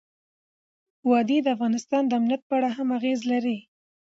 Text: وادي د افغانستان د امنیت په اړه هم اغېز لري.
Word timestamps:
وادي 1.09 1.37
د 1.43 1.47
افغانستان 1.55 2.03
د 2.07 2.11
امنیت 2.19 2.41
په 2.45 2.53
اړه 2.57 2.69
هم 2.77 2.87
اغېز 2.97 3.19
لري. 3.31 3.57